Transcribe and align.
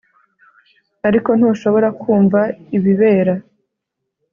ariko 1.07 1.29
ntushobora 1.37 1.87
kumva 2.01 2.39
ibibera 2.77 3.33